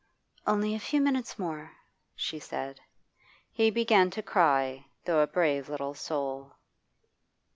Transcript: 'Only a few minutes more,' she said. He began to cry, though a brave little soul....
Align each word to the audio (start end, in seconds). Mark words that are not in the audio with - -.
'Only 0.47 0.73
a 0.73 0.79
few 0.79 0.99
minutes 0.99 1.37
more,' 1.37 1.73
she 2.15 2.39
said. 2.39 2.79
He 3.51 3.69
began 3.69 4.09
to 4.09 4.23
cry, 4.23 4.87
though 5.05 5.19
a 5.21 5.27
brave 5.27 5.69
little 5.69 5.93
soul.... 5.93 6.55